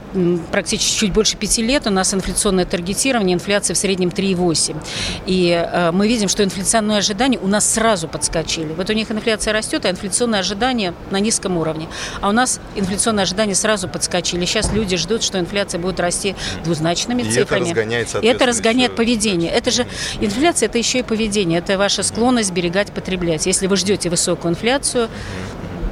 практически 0.52 1.00
чуть 1.00 1.12
больше 1.12 1.36
пяти 1.36 1.62
лет 1.62 1.88
у 1.88 1.90
нас 1.90 2.14
инфляционное 2.14 2.66
таргетирование, 2.66 3.36
инфляция 3.36 3.74
в 3.74 3.78
среднем 3.78 4.10
3,8. 4.10 4.77
И 5.26 5.50
э, 5.52 5.92
мы 5.92 6.08
видим, 6.08 6.28
что 6.28 6.44
инфляционные 6.44 7.00
ожидания 7.00 7.40
у 7.40 7.48
нас 7.48 7.70
сразу 7.74 8.08
подскочили. 8.08 8.74
Вот 8.74 8.90
у 8.90 8.94
них 8.94 9.12
инфляция 9.12 9.54
растет, 9.54 9.86
а 9.86 9.92
инфляционные 9.92 10.40
ожидания 10.40 10.94
на 11.12 11.20
низком 11.20 11.58
уровне. 11.58 11.88
А 12.22 12.30
у 12.30 12.32
нас 12.32 12.60
инфляционные 12.76 13.24
ожидания 13.24 13.56
сразу 13.56 13.88
подскочили. 13.88 14.46
Сейчас 14.46 14.72
люди 14.74 14.98
ждут, 14.98 15.24
что 15.24 15.40
инфляция 15.40 15.80
будет 15.80 16.00
расти 16.00 16.36
двузначными 16.64 17.24
и 17.24 17.32
цифрами. 17.32 17.62
Это 17.62 17.70
разгоняет, 17.70 18.16
и 18.22 18.28
это 18.28 18.46
разгоняет 18.46 18.96
поведение. 18.96 19.52
Это 19.52 19.72
же 19.72 19.86
инфляция, 20.22 20.68
это 20.68 20.78
еще 20.78 21.00
и 21.00 21.04
поведение. 21.04 21.60
Это 21.60 21.78
ваша 21.78 22.04
склонность 22.04 22.50
сберегать, 22.50 22.92
потреблять. 22.92 23.46
Если 23.46 23.68
вы 23.68 23.78
ждете 23.78 24.10
высокую 24.10 24.52
инфляцию, 24.52 25.10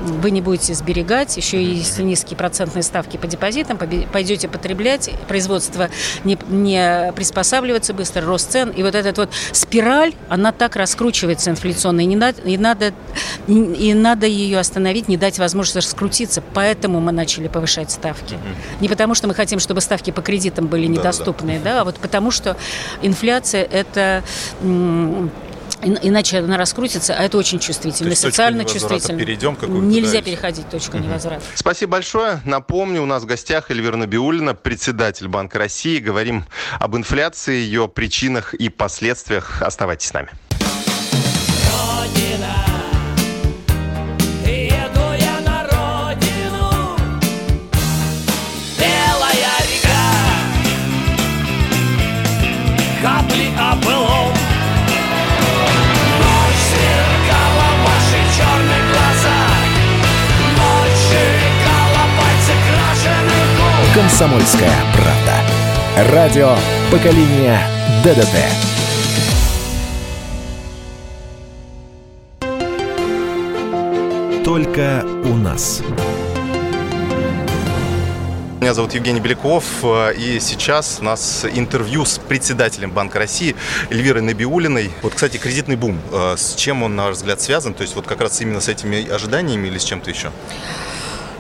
вы 0.06 0.32
не 0.32 0.42
будете 0.42 0.74
сберегать, 0.74 1.36
еще 1.38 1.62
и 1.62 1.66
если 1.66 2.04
низкие 2.04 2.38
процентные 2.38 2.84
ставки 2.84 3.18
по 3.18 3.28
депозитам, 3.28 3.78
пойдете 3.78 4.48
потреблять, 4.48 5.10
производство 5.28 5.90
не, 6.24 6.38
не 6.50 7.12
приспосабливается 7.16 7.94
быстро, 7.94 8.22
рост 8.22 8.52
цен, 8.52 8.70
и 8.70 8.84
вот 8.84 8.96
эта 8.96 9.22
вот 9.22 9.30
спираль, 9.52 10.14
она 10.30 10.52
так 10.52 10.76
раскручивается 10.76 11.50
инфляционно, 11.50 12.02
и, 12.02 12.06
не 12.06 12.16
надо, 12.16 12.42
и, 12.42 12.58
надо, 12.58 12.94
и 13.48 13.94
надо 13.94 14.28
ее 14.28 14.60
остановить, 14.60 15.08
не 15.08 15.18
дать 15.18 15.40
возможности 15.40 15.78
раскрутиться, 15.78 16.44
поэтому 16.54 17.00
мы 17.00 17.12
начали 17.12 17.48
повышать 17.48 17.92
ставки. 17.92 18.38
Не 18.80 18.90
потому, 18.90 19.16
что 19.16 19.28
мы 19.28 19.34
хотим, 19.34 19.60
чтобы 19.60 19.82
ставки 19.82 20.12
по 20.12 20.22
кредитам 20.22 20.68
были 20.68 20.88
недоступные, 20.88 21.60
да, 21.60 21.64
да. 21.64 21.74
да 21.74 21.82
а 21.82 21.84
вот 21.86 21.96
потому, 21.96 22.32
что 22.32 22.58
инфляция– 23.02 23.64
это 23.72 24.24
Иначе 25.86 26.40
она 26.40 26.58
раскрутится, 26.58 27.14
а 27.14 27.24
это 27.24 27.38
очень 27.38 27.60
чувствительно, 27.60 28.16
социально 28.16 28.66
чувствительно. 28.66 29.20
Перейдем 29.20 29.56
Нельзя 29.88 30.14
дальше. 30.14 30.26
переходить 30.26 30.70
точку 30.70 30.98
невозврата. 30.98 31.44
Спасибо 31.54 31.94
большое. 31.94 32.42
Напомню, 32.44 33.04
у 33.04 33.06
нас 33.06 33.24
в 33.24 33.26
гостях 33.28 33.70
Эльвира 33.70 33.96
Набиулина, 33.96 34.56
председатель 34.56 35.28
Банка 35.28 35.60
России. 35.60 36.00
Говорим 36.00 36.46
об 36.80 36.96
инфляции, 36.98 37.56
ее 37.56 37.88
причинах 37.88 38.54
и 38.56 38.70
последствиях. 38.70 39.62
Оставайтесь 39.62 40.08
с 40.08 40.14
нами. 40.14 40.30
«Комсомольская 63.96 64.74
правда». 64.94 66.12
Радио 66.12 66.54
поколения 66.92 67.62
ДДТ». 68.04 68.36
Только 74.44 75.06
у 75.24 75.36
нас. 75.36 75.82
Меня 78.60 78.74
зовут 78.74 78.94
Евгений 78.96 79.22
Беляков, 79.22 79.64
э, 79.84 80.14
и 80.18 80.42
сейчас 80.42 80.98
у 81.00 81.06
нас 81.06 81.46
интервью 81.50 82.04
с 82.04 82.18
председателем 82.18 82.92
Банка 82.92 83.20
России 83.20 83.56
Эльвирой 83.90 84.24
Набиулиной. 84.24 84.92
Вот, 85.04 85.14
кстати, 85.14 85.38
кредитный 85.38 85.78
бум, 85.78 86.02
э, 86.12 86.36
с 86.36 86.56
чем 86.56 86.84
он, 86.84 86.98
на 86.98 87.06
ваш 87.06 87.16
взгляд, 87.16 87.40
связан? 87.40 87.74
То 87.74 87.84
есть 87.84 87.96
вот 87.96 88.08
как 88.08 88.20
раз 88.20 88.42
именно 88.42 88.60
с 88.60 88.68
этими 88.68 89.10
ожиданиями 89.10 89.68
или 89.68 89.78
с 89.78 89.86
чем-то 89.86 90.10
еще? 90.10 90.32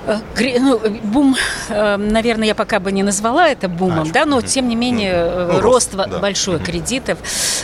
Э, 0.08 0.60
ну, 0.60 0.80
бум, 1.04 1.36
э, 1.70 1.98
наверное, 1.98 2.48
я 2.48 2.56
пока 2.56 2.80
бы 2.80 2.92
не 2.92 3.04
назвала 3.04 3.50
это 3.50 3.68
бумом, 3.68 4.08
а, 4.10 4.14
да, 4.14 4.26
но 4.26 4.42
тем 4.42 4.68
не 4.68 4.76
менее 4.76 5.26
ну, 5.26 5.60
рост, 5.62 5.94
рост 5.96 6.10
да. 6.10 6.20
большой 6.20 6.60
кредитов. 6.60 7.18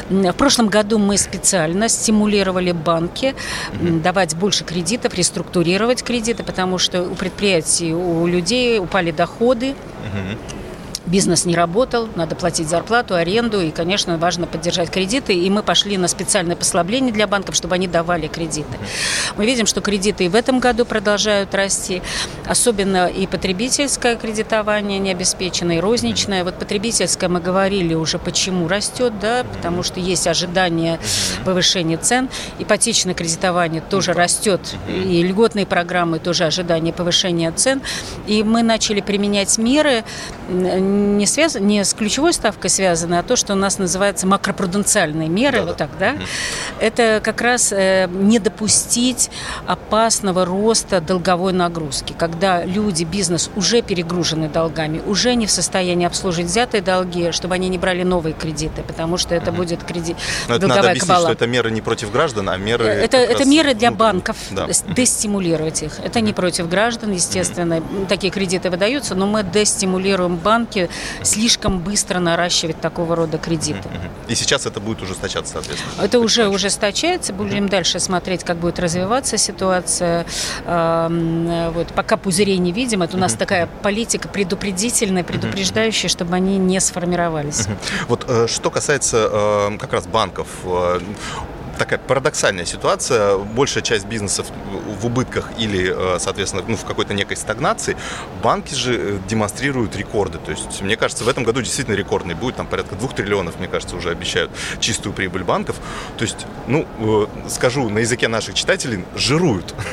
В 0.09 0.33
прошлом 0.33 0.67
году 0.69 0.97
мы 0.97 1.17
специально 1.17 1.89
стимулировали 1.89 2.71
банки 2.71 3.35
давать 3.73 4.35
больше 4.35 4.63
кредитов, 4.63 5.13
реструктурировать 5.13 6.03
кредиты, 6.03 6.43
потому 6.43 6.77
что 6.77 7.03
у 7.03 7.15
предприятий, 7.15 7.93
у 7.93 8.25
людей 8.27 8.79
упали 8.79 9.11
доходы 9.11 9.75
бизнес 11.11 11.45
не 11.45 11.55
работал, 11.55 12.09
надо 12.15 12.35
платить 12.35 12.69
зарплату, 12.69 13.15
аренду, 13.15 13.61
и, 13.61 13.69
конечно, 13.71 14.17
важно 14.17 14.47
поддержать 14.47 14.89
кредиты. 14.89 15.33
И 15.33 15.49
мы 15.49 15.61
пошли 15.61 15.97
на 15.97 16.07
специальное 16.07 16.55
послабление 16.55 17.13
для 17.13 17.27
банков, 17.27 17.55
чтобы 17.55 17.75
они 17.75 17.87
давали 17.87 18.27
кредиты. 18.27 18.77
Мы 19.35 19.45
видим, 19.45 19.65
что 19.65 19.81
кредиты 19.81 20.25
и 20.25 20.29
в 20.29 20.35
этом 20.35 20.59
году 20.59 20.85
продолжают 20.85 21.53
расти, 21.53 22.01
особенно 22.45 23.07
и 23.07 23.27
потребительское 23.27 24.15
кредитование 24.15 24.99
не 24.99 25.11
обеспечено, 25.11 25.73
и 25.73 25.79
розничное. 25.79 26.43
Вот 26.43 26.55
потребительское 26.55 27.29
мы 27.29 27.41
говорили 27.41 27.93
уже, 27.93 28.17
почему 28.17 28.67
растет, 28.67 29.19
да, 29.19 29.43
потому 29.43 29.83
что 29.83 29.99
есть 29.99 30.27
ожидание 30.27 30.99
повышения 31.45 31.97
цен. 31.97 32.29
Ипотечное 32.59 33.13
кредитование 33.13 33.81
тоже 33.81 34.13
растет, 34.13 34.61
и 34.87 35.21
льготные 35.21 35.65
программы 35.65 36.19
тоже 36.19 36.45
ожидание 36.45 36.93
повышения 36.93 37.51
цен. 37.51 37.81
И 38.27 38.43
мы 38.43 38.63
начали 38.63 39.01
применять 39.01 39.57
меры, 39.57 40.05
не, 41.01 41.25
связ... 41.25 41.55
не 41.55 41.83
с 41.83 41.93
ключевой 41.93 42.33
ставкой 42.33 42.69
связано, 42.69 43.19
а 43.19 43.23
то, 43.23 43.35
что 43.35 43.53
у 43.53 43.55
нас 43.55 43.77
называется 43.77 44.27
макропруденциальные 44.27 45.29
меры, 45.29 45.59
да, 45.59 45.65
вот 45.65 45.77
так, 45.77 45.89
да, 45.99 46.15
это 46.79 47.21
как 47.23 47.41
раз 47.41 47.71
э, 47.71 48.07
не 48.11 48.39
допустить 48.39 49.29
опасного 49.65 50.45
роста 50.45 51.01
долговой 51.01 51.53
нагрузки, 51.53 52.13
когда 52.17 52.63
люди, 52.63 53.03
бизнес 53.03 53.49
уже 53.55 53.81
перегружены 53.81 54.49
долгами, 54.49 55.01
уже 55.05 55.35
не 55.35 55.45
в 55.45 55.51
состоянии 55.51 56.05
обслужить 56.05 56.45
взятые 56.45 56.81
долги, 56.81 57.31
чтобы 57.31 57.55
они 57.55 57.69
не 57.69 57.77
брали 57.77 58.03
новые 58.03 58.33
кредиты, 58.33 58.83
потому 58.83 59.17
что 59.17 59.35
это 59.35 59.51
будет 59.51 59.83
кредит, 59.83 60.17
Но 60.47 60.57
долговая 60.57 60.57
это 60.57 60.67
надо 60.67 60.89
объяснить, 60.89 61.07
кабала. 61.07 61.25
что 61.25 61.33
это 61.33 61.47
меры 61.47 61.71
не 61.71 61.81
против 61.81 62.11
граждан, 62.11 62.49
а 62.49 62.57
меры... 62.57 62.85
Э, 62.85 63.03
это, 63.03 63.17
это 63.17 63.45
меры 63.45 63.73
для 63.73 63.91
банков, 63.91 64.37
да. 64.51 64.67
дестимулировать 64.95 65.83
их. 65.83 65.99
Это 66.03 66.21
не 66.21 66.33
против 66.33 66.69
граждан, 66.69 67.11
естественно, 67.11 67.81
такие 68.07 68.31
кредиты 68.31 68.69
выдаются, 68.69 69.15
но 69.15 69.25
мы 69.27 69.43
дестимулируем 69.43 70.37
банки 70.37 70.80
слишком 71.23 71.79
быстро 71.79 72.19
наращивать 72.19 72.79
такого 72.79 73.15
рода 73.15 73.37
кредиты. 73.37 73.89
И 74.27 74.35
сейчас 74.35 74.65
это 74.65 74.79
будет 74.79 75.01
ужесточаться, 75.01 75.53
соответственно? 75.53 76.03
Это 76.03 76.19
уже 76.19 76.47
ужесточается. 76.47 77.33
Будем 77.33 77.67
дальше 77.69 77.99
смотреть, 77.99 78.43
как 78.43 78.57
будет 78.57 78.79
развиваться 78.79 79.37
ситуация. 79.37 80.25
Вот. 80.65 81.87
Пока 81.95 82.17
пузырей 82.17 82.57
не 82.57 82.71
видим. 82.71 83.01
Это 83.01 83.17
у 83.17 83.19
нас 83.19 83.33
такая 83.33 83.67
политика 83.81 84.27
предупредительная, 84.27 85.23
предупреждающая, 85.23 86.09
чтобы 86.09 86.35
они 86.35 86.57
не 86.57 86.79
сформировались. 86.79 87.67
Вот 88.07 88.25
э, 88.27 88.47
что 88.47 88.69
касается 88.69 89.29
э, 89.31 89.77
как 89.77 89.93
раз 89.93 90.07
банков, 90.07 90.47
э, 90.63 90.99
такая 91.81 91.97
парадоксальная 91.97 92.65
ситуация. 92.65 93.37
Большая 93.37 93.81
часть 93.83 94.05
бизнесов 94.05 94.45
в 94.99 95.05
убытках 95.07 95.49
или, 95.57 95.91
э, 95.91 96.19
соответственно, 96.19 96.63
ну, 96.67 96.77
в 96.77 96.85
какой-то 96.85 97.15
некой 97.15 97.35
стагнации. 97.35 97.97
Банки 98.43 98.75
же 98.75 98.93
э, 98.95 99.17
демонстрируют 99.27 99.95
рекорды. 99.95 100.37
То 100.37 100.51
есть, 100.51 100.81
мне 100.81 100.95
кажется, 100.95 101.23
в 101.23 101.27
этом 101.27 101.43
году 101.43 101.59
действительно 101.61 101.95
рекордный 101.95 102.35
будет. 102.35 102.57
Там 102.57 102.67
порядка 102.67 102.95
двух 102.95 103.15
триллионов, 103.15 103.57
мне 103.57 103.67
кажется, 103.67 103.95
уже 103.95 104.11
обещают 104.11 104.51
чистую 104.79 105.13
прибыль 105.13 105.43
банков. 105.43 105.77
То 106.17 106.23
есть, 106.23 106.45
ну, 106.67 106.85
э, 106.99 107.49
скажу 107.49 107.89
на 107.89 107.99
языке 107.99 108.27
наших 108.27 108.53
читателей, 108.53 109.03
жируют. 109.15 109.73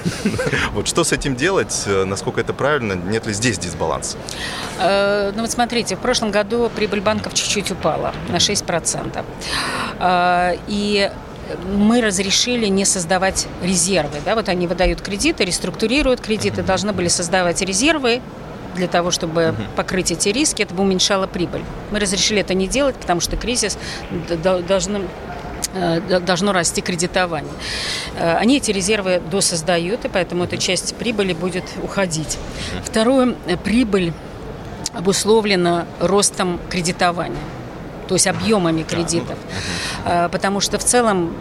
Вот 0.72 0.86
что 0.86 1.02
с 1.04 1.12
этим 1.12 1.34
делать? 1.34 1.84
Насколько 1.86 2.40
это 2.42 2.52
правильно? 2.52 2.92
Нет 2.92 3.26
ли 3.26 3.32
здесь 3.32 3.58
дисбаланса? 3.58 4.18
Ну 4.78 5.40
вот 5.40 5.50
смотрите, 5.50 5.96
в 5.96 6.00
прошлом 6.00 6.30
году 6.30 6.70
прибыль 6.74 7.00
банков 7.00 7.34
чуть-чуть 7.34 7.70
упала 7.70 8.12
на 8.28 8.36
6%. 8.36 9.24
И 10.68 11.10
мы 11.66 12.00
разрешили 12.00 12.66
не 12.66 12.84
создавать 12.84 13.46
резервы. 13.62 14.18
Да? 14.24 14.34
Вот 14.34 14.48
они 14.48 14.66
выдают 14.66 15.00
кредиты, 15.00 15.44
реструктурируют 15.44 16.20
кредиты, 16.20 16.62
должны 16.62 16.92
были 16.92 17.08
создавать 17.08 17.62
резервы 17.62 18.20
для 18.76 18.88
того, 18.88 19.10
чтобы 19.10 19.54
покрыть 19.76 20.10
эти 20.12 20.28
риски, 20.28 20.62
это 20.62 20.74
бы 20.74 20.82
уменьшало 20.82 21.26
прибыль. 21.26 21.62
Мы 21.90 21.98
разрешили 21.98 22.40
это 22.40 22.54
не 22.54 22.68
делать, 22.68 22.96
потому 22.96 23.20
что 23.20 23.36
кризис 23.36 23.78
должен 24.68 25.08
э, 25.74 26.20
должно 26.20 26.52
расти 26.52 26.80
кредитование. 26.80 27.52
Э, 28.16 28.36
они 28.36 28.58
эти 28.58 28.70
резервы 28.70 29.20
досоздают, 29.30 30.04
и 30.04 30.08
поэтому 30.08 30.44
эта 30.44 30.58
часть 30.58 30.94
прибыли 30.96 31.32
будет 31.32 31.64
уходить. 31.82 32.38
Второе, 32.84 33.34
прибыль 33.64 34.12
обусловлена 34.94 35.86
ростом 36.00 36.60
кредитования 36.70 37.57
то 38.08 38.14
есть 38.14 38.26
объемами 38.26 38.82
кредитов. 38.82 39.38
А, 40.04 40.28
потому 40.28 40.60
что 40.60 40.78
в 40.78 40.84
целом 40.84 41.32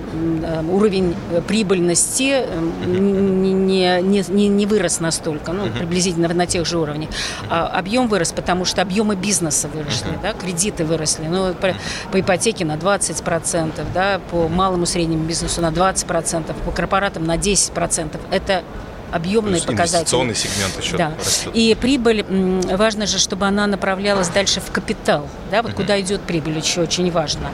э, 0.43 0.63
уровень 0.69 1.15
прибыльности 1.47 2.45
э, 2.45 2.59
не, 2.85 3.53
не, 3.53 4.23
не, 4.27 4.47
не 4.47 4.65
вырос 4.65 4.99
настолько, 4.99 5.53
ну, 5.53 5.67
приблизительно 5.69 6.27
на 6.27 6.45
тех 6.45 6.65
же 6.65 6.77
уровнях. 6.77 7.09
А 7.49 7.67
объем 7.67 8.07
вырос, 8.07 8.33
потому 8.33 8.65
что 8.65 8.81
объемы 8.81 9.15
бизнеса 9.15 9.69
выросли, 9.69 10.19
да, 10.21 10.33
кредиты 10.33 10.83
выросли. 10.83 11.25
Ну, 11.27 11.53
по, 11.53 11.73
по 12.11 12.19
ипотеке 12.19 12.65
на 12.65 12.75
20%, 12.75 13.85
да, 13.93 14.19
по 14.29 14.47
малому 14.49 14.85
среднему 14.85 15.23
бизнесу 15.23 15.61
на 15.61 15.69
20%, 15.69 16.53
по 16.65 16.71
корпоратам 16.71 17.23
на 17.23 17.37
10%. 17.37 18.19
Это 18.31 18.63
объемные 19.11 19.61
показатели. 19.61 19.99
Инвестиционный 19.99 20.35
сегмент 20.35 20.81
еще 20.81 20.97
да. 20.97 21.13
растет. 21.17 21.51
И 21.53 21.75
прибыль, 21.79 22.25
важно 22.71 23.05
же, 23.05 23.19
чтобы 23.19 23.45
она 23.45 23.67
направлялась 23.67 24.29
дальше 24.29 24.61
в 24.61 24.71
капитал. 24.71 25.27
Да, 25.51 25.61
вот 25.61 25.71
uh-huh. 25.71 25.75
куда 25.75 25.99
идет 26.01 26.21
прибыль, 26.21 26.57
еще 26.57 26.81
очень 26.81 27.11
важно. 27.11 27.49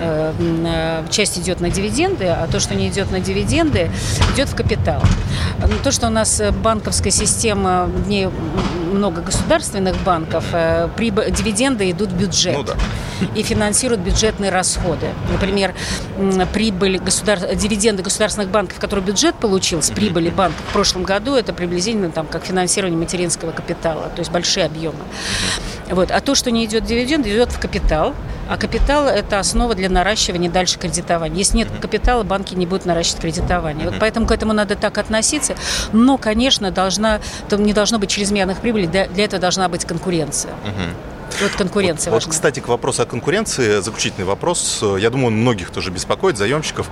Uh-huh. 0.00 1.10
Часть 1.10 1.38
идет 1.38 1.60
на 1.60 1.70
дивиденды, 1.70 2.26
а 2.26 2.46
то, 2.50 2.60
что 2.60 2.74
не 2.74 2.88
идет 2.88 3.10
на 3.10 3.20
дивиденды, 3.20 3.90
идет 4.34 4.48
в 4.48 4.54
капитал. 4.54 5.02
То, 5.82 5.92
что 5.92 6.06
у 6.06 6.10
нас 6.10 6.40
э, 6.40 6.50
банковская 6.50 7.10
система, 7.10 7.84
в 7.84 8.08
ней 8.08 8.28
много 8.94 9.20
государственных 9.20 10.02
банков, 10.02 10.44
прибыль, 10.96 11.30
дивиденды 11.30 11.90
идут 11.90 12.10
в 12.10 12.16
бюджет. 12.16 12.56
Ну, 12.56 12.62
да. 12.62 12.74
И 13.34 13.42
финансируют 13.42 14.00
бюджетные 14.00 14.50
расходы. 14.50 15.08
Например, 15.30 15.74
прибыль 16.52 16.98
государ... 16.98 17.38
дивиденды 17.54 18.02
государственных 18.02 18.50
банков, 18.50 18.78
которые 18.80 19.04
бюджет 19.04 19.34
получил 19.36 19.82
с 19.82 19.90
прибыли 19.90 20.30
банка 20.30 20.58
в 20.68 20.72
прошлом 20.72 20.94
прошлом 20.94 21.04
году 21.04 21.34
это 21.34 21.52
приблизительно 21.52 22.10
там, 22.10 22.26
как 22.26 22.44
финансирование 22.44 22.98
материнского 22.98 23.50
капитала, 23.52 24.10
то 24.14 24.20
есть 24.20 24.30
большие 24.30 24.66
объемы. 24.66 24.98
Вот. 25.90 26.10
А 26.10 26.20
то, 26.20 26.34
что 26.34 26.50
не 26.50 26.64
идет 26.64 26.84
дивиденд, 26.84 27.26
идет 27.26 27.52
в 27.52 27.58
капитал. 27.58 28.14
А 28.48 28.58
капитал– 28.58 29.06
это 29.08 29.38
основа 29.38 29.74
для 29.74 29.88
наращивания 29.88 30.50
дальше 30.50 30.78
кредитования. 30.78 31.38
Если 31.38 31.56
нет 31.56 31.68
капитала, 31.80 32.24
банки 32.24 32.54
не 32.54 32.66
будут 32.66 32.84
наращивать 32.84 33.22
кредитование. 33.22 33.88
Вот 33.88 33.98
поэтому 33.98 34.26
к 34.26 34.32
этому 34.32 34.52
надо 34.52 34.76
так 34.76 34.98
относиться. 34.98 35.54
Но, 35.92 36.18
конечно, 36.18 36.70
должна, 36.70 37.20
там 37.48 37.62
не 37.62 37.72
должно 37.72 37.98
быть 37.98 38.10
чрезмерных 38.10 38.58
прибылей, 38.58 38.86
для, 38.86 39.06
для 39.06 39.24
этого 39.24 39.40
должна 39.40 39.68
быть 39.68 39.86
конкуренция. 39.86 40.52
Вот 41.40 41.52
конкуренция 41.52 42.12
вот, 42.12 42.24
вот, 42.24 42.30
кстати, 42.30 42.60
к 42.60 42.68
вопросу 42.68 43.02
о 43.02 43.06
конкуренции, 43.06 43.80
заключительный 43.80 44.26
вопрос. 44.26 44.84
Я 44.98 45.10
думаю, 45.10 45.28
он 45.28 45.36
многих 45.38 45.70
тоже 45.70 45.90
беспокоит, 45.90 46.36
заемщиков. 46.36 46.88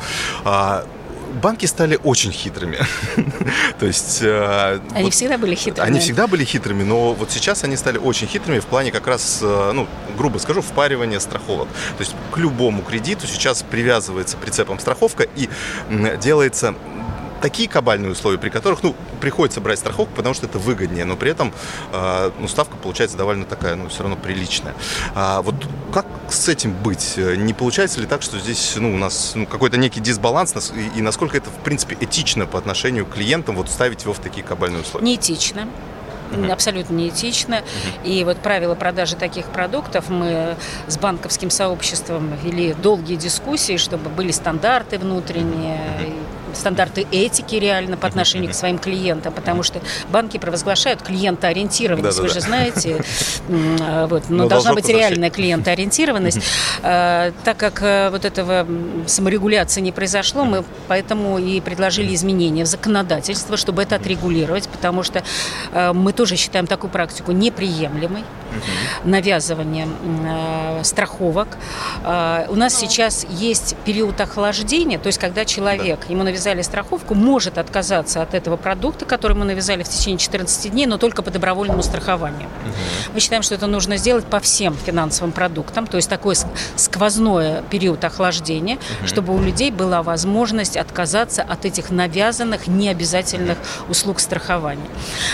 Банки 1.33 1.67
стали 1.67 1.99
очень 2.03 2.33
хитрыми. 2.33 2.79
То 3.79 3.87
есть... 3.87 4.21
Э, 4.23 4.81
они 4.93 5.05
вот, 5.05 5.15
всегда 5.15 5.39
были 5.39 5.55
хитрыми. 5.55 5.87
Они 5.87 6.01
всегда 6.01 6.27
были 6.27 6.45
хитрыми, 6.45 6.83
но 6.83 7.15
вот 7.15 7.31
сейчас 7.31 7.65
они 7.65 7.77
стали 7.77 7.99
очень 7.99 8.27
хитрыми 8.27 8.59
в 8.59 8.67
плане 8.67 8.91
как 8.91 9.07
раз, 9.07 9.41
э, 9.43 9.73
ну, 9.73 9.89
грубо 10.17 10.39
скажу, 10.39 10.63
впаривания 10.63 11.19
страховок. 11.21 11.69
То 11.97 12.01
есть 12.01 12.15
к 12.33 12.37
любому 12.39 12.83
кредиту 12.83 13.27
сейчас 13.27 13.63
привязывается 13.63 14.37
прицепом 14.37 14.79
страховка 14.79 15.27
и 15.37 15.49
делается 16.23 16.75
такие 17.43 17.69
кабальные 17.69 18.13
условия, 18.13 18.39
при 18.39 18.49
которых, 18.49 18.83
ну, 18.83 18.95
приходится 19.21 19.61
брать 19.61 19.79
страховку, 19.79 20.15
потому 20.15 20.35
что 20.35 20.47
это 20.47 20.59
выгоднее, 20.59 21.05
но 21.05 21.17
при 21.17 21.31
этом, 21.31 21.53
э, 21.93 22.31
ну, 22.39 22.49
ставка 22.49 22.77
получается 22.77 23.17
довольно 23.17 23.45
такая, 23.45 23.75
ну, 23.75 23.89
все 23.89 24.03
равно 24.03 24.17
приличная. 24.17 24.75
А 25.15 25.43
вот 25.43 25.55
как 25.93 26.07
с 26.31 26.49
этим 26.49 26.73
быть? 26.73 27.17
Не 27.17 27.53
получается 27.53 28.01
ли 28.01 28.07
так, 28.07 28.23
что 28.23 28.39
здесь, 28.39 28.75
ну, 28.77 28.95
у 28.95 28.97
нас 28.97 29.33
ну, 29.35 29.47
какой-то 29.47 29.77
некий 29.77 30.01
дисбаланс, 30.01 30.55
и, 30.73 30.99
и 30.99 31.03
насколько 31.03 31.37
это, 31.37 31.51
в 31.51 31.65
принципе, 31.65 31.97
этично 32.01 32.47
по 32.47 32.59
отношению 32.59 33.05
к 33.05 33.11
клиентам, 33.15 33.57
вот 33.57 33.69
ставить 33.69 34.03
его 34.03 34.15
в 34.15 34.19
такие 34.21 34.45
кабальные 34.45 34.83
условия? 34.83 35.07
Неэтично 35.07 35.69
uh-huh. 36.33 36.53
абсолютно 36.53 36.95
неэтично. 36.95 37.57
Uh-huh. 37.57 38.05
И 38.05 38.25
вот 38.25 38.39
правила 38.39 38.75
продажи 38.75 39.17
таких 39.17 39.47
продуктов 39.47 40.09
мы 40.09 40.57
с 40.87 40.99
банковским 40.99 41.51
сообществом 41.51 42.33
вели 42.43 42.75
долгие 42.75 43.17
дискуссии, 43.17 43.77
чтобы 43.77 44.09
были 44.11 44.31
стандарты 44.31 44.99
внутренние, 44.99 45.81
uh-huh 46.01 46.33
стандарты 46.55 47.07
этики 47.11 47.57
реально 47.57 47.97
по 47.97 48.07
отношению 48.07 48.51
к 48.51 48.55
своим 48.63 48.79
клиентам, 48.79 49.33
потому 49.33 49.63
что 49.63 49.81
банки 50.11 50.39
провозглашают 50.39 51.03
клиентоориентированность, 51.03 52.17
да, 52.17 52.23
да, 52.23 52.29
вы 52.29 52.35
же 52.35 52.41
знаете, 52.41 53.05
а, 53.81 54.07
вот, 54.07 54.25
но, 54.29 54.45
но 54.45 54.49
должна 54.49 54.75
быть 54.75 54.89
реальная 54.89 55.31
клиентоориентированность. 55.31 56.41
А, 56.83 57.33
так 57.45 57.57
как 57.57 57.83
э, 57.83 58.11
вот 58.11 58.25
этого 58.25 58.67
саморегуляции 59.07 59.81
не 59.81 59.93
произошло, 59.93 60.45
мы 60.45 60.65
поэтому 60.89 61.39
и 61.39 61.61
предложили 61.61 62.15
изменения 62.15 62.65
в 62.65 62.69
законодательство, 62.69 63.57
чтобы 63.57 63.83
это 63.83 63.97
отрегулировать, 63.97 64.69
потому 64.69 65.03
что 65.03 65.23
э, 65.73 65.93
мы 65.93 66.13
тоже 66.13 66.37
считаем 66.37 66.67
такую 66.67 66.91
практику 66.91 67.33
неприемлемой, 67.33 68.25
навязывание 69.05 69.89
э, 70.25 70.85
страховок. 70.85 71.49
У 72.03 72.55
нас 72.55 72.75
сейчас 72.75 73.27
есть 73.29 73.77
период 73.85 74.21
охлаждения, 74.21 74.99
то 74.99 75.07
есть 75.07 75.19
когда 75.19 75.45
человек, 75.45 76.01
ему 76.09 76.23
навязывают 76.23 76.43
навязали 76.43 76.63
страховку, 76.63 77.15
может 77.15 77.59
отказаться 77.59 78.23
от 78.23 78.35
этого 78.35 78.57
продукта, 78.57 79.05
который 79.05 79.37
мы 79.37 79.45
навязали 79.45 79.83
в 79.83 79.89
течение 79.89 80.19
14 80.19 80.73
дней, 80.73 80.87
но 80.87 80.99
только 80.99 81.23
по 81.23 81.31
добровольному 81.31 81.83
страхованию. 81.83 82.49
Угу. 82.49 83.15
Мы 83.15 83.21
считаем, 83.21 83.43
что 83.43 83.55
это 83.55 83.67
нужно 83.67 83.97
сделать 83.97 84.25
по 84.25 84.41
всем 84.41 84.75
финансовым 84.75 85.33
продуктам, 85.33 85.87
то 85.87 85.97
есть 85.97 86.09
такой 86.09 86.35
сквозной 86.77 87.63
период 87.71 88.03
охлаждения, 88.05 88.77
угу. 88.77 89.07
чтобы 89.07 89.35
у 89.35 89.41
людей 89.41 89.71
была 89.71 90.03
возможность 90.03 90.77
отказаться 90.77 91.43
от 91.43 91.65
этих 91.65 91.91
навязанных, 91.91 92.67
необязательных 92.67 93.59
услуг 93.89 94.19
страхования. 94.19 94.89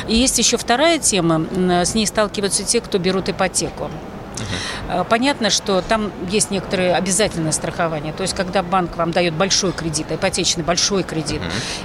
И 0.09 0.17
есть 0.17 0.39
еще 0.39 0.57
вторая 0.57 0.99
тема, 0.99 1.47
с 1.85 1.95
ней 1.95 2.07
сталкиваются 2.07 2.65
те, 2.65 2.81
кто 2.81 2.99
берут 3.09 3.29
ипотеку. 3.31 3.85
Угу. 3.85 5.05
Понятно, 5.09 5.51
что 5.51 5.83
там 5.83 6.13
есть 6.31 6.51
некоторые 6.51 6.95
обязательные 6.95 7.53
страхования. 7.53 8.13
То 8.13 8.23
есть, 8.23 8.37
когда 8.37 8.63
банк 8.63 8.97
вам 8.97 9.11
дает 9.13 9.35
большой 9.35 9.73
кредит, 9.73 10.07
ипотечный 10.11 10.63
большой 10.63 11.03
кредит, 11.03 11.41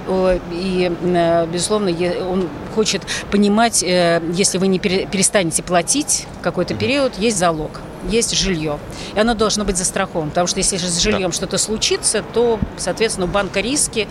угу. 0.07 0.39
и, 0.51 0.91
э, 1.01 1.47
безусловно, 1.47 1.91
он 2.29 2.49
хочет 2.75 3.01
понимать, 3.31 3.81
э, 3.83 4.21
если 4.33 4.57
вы 4.57 4.67
не 4.67 4.79
перестанете 4.79 5.63
платить 5.63 6.27
какой-то 6.41 6.73
период, 6.73 7.17
есть 7.17 7.37
залог 7.37 7.79
есть 8.09 8.35
жилье. 8.37 8.79
И 9.15 9.19
оно 9.19 9.33
должно 9.33 9.63
быть 9.63 9.77
застраховано. 9.77 10.29
Потому 10.31 10.47
что 10.47 10.59
если 10.59 10.75
же 10.75 10.87
с 10.87 10.99
жильем 10.99 11.29
да. 11.29 11.31
что-то 11.31 11.57
случится, 11.57 12.21
то, 12.33 12.59
соответственно, 12.75 13.27
у 13.27 13.29
банка 13.29 13.61
риски 13.61 14.09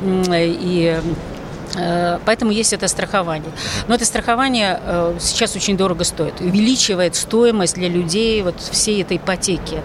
угу. 0.00 0.32
и 0.32 0.98
Э, 0.98 1.02
поэтому 2.24 2.50
есть 2.50 2.72
это 2.72 2.88
страхование. 2.88 3.50
Но 3.88 3.94
это 3.94 4.04
страхование 4.04 4.80
э, 4.82 5.16
сейчас 5.20 5.56
очень 5.56 5.76
дорого 5.76 6.04
стоит. 6.04 6.40
Увеличивает 6.40 7.14
стоимость 7.16 7.74
для 7.74 7.88
людей 7.88 8.42
вот 8.42 8.60
всей 8.60 9.02
этой 9.02 9.16
ипотеки. 9.16 9.82